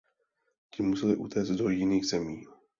[0.71, 2.43] Ti museli utéct do jiných zemí.